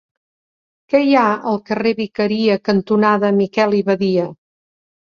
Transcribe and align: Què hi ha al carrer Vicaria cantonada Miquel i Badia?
Què 0.93 1.01
hi 1.07 1.13
ha 1.19 1.25
al 1.51 1.61
carrer 1.69 1.93
Vicaria 2.01 2.57
cantonada 2.73 3.33
Miquel 3.39 3.81
i 3.85 3.87
Badia? 3.93 4.29